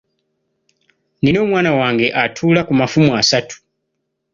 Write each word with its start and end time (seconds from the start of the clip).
Nina 1.21 1.39
omwana 1.45 1.71
wange 1.79 2.07
atuula 2.23 2.61
ku 2.67 2.73
mafumu 2.79 3.11
asatu. 3.21 3.55